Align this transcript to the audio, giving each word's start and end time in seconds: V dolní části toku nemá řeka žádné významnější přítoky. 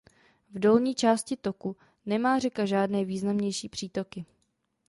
V 0.51 0.59
dolní 0.59 0.95
části 0.95 1.35
toku 1.37 1.75
nemá 2.05 2.39
řeka 2.39 2.65
žádné 2.65 3.05
významnější 3.05 3.69
přítoky. 3.69 4.25